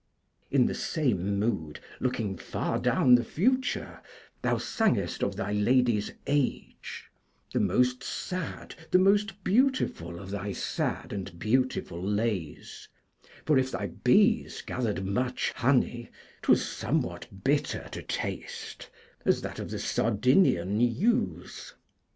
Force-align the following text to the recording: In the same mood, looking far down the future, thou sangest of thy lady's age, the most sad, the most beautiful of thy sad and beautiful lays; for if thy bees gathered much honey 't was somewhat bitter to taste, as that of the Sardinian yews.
In 0.49 0.65
the 0.65 0.73
same 0.73 1.37
mood, 1.37 1.79
looking 1.99 2.35
far 2.35 2.79
down 2.79 3.13
the 3.13 3.23
future, 3.23 4.01
thou 4.41 4.55
sangest 4.55 5.21
of 5.21 5.35
thy 5.35 5.51
lady's 5.53 6.11
age, 6.25 7.11
the 7.53 7.59
most 7.59 8.01
sad, 8.03 8.73
the 8.89 8.97
most 8.97 9.43
beautiful 9.43 10.17
of 10.19 10.31
thy 10.31 10.53
sad 10.53 11.13
and 11.13 11.37
beautiful 11.37 12.01
lays; 12.01 12.89
for 13.45 13.59
if 13.59 13.69
thy 13.69 13.89
bees 14.03 14.63
gathered 14.63 15.05
much 15.05 15.51
honey 15.51 16.09
't 16.41 16.49
was 16.49 16.67
somewhat 16.67 17.27
bitter 17.43 17.87
to 17.91 18.01
taste, 18.01 18.89
as 19.23 19.41
that 19.43 19.59
of 19.59 19.69
the 19.69 19.77
Sardinian 19.77 20.79
yews. 20.81 21.75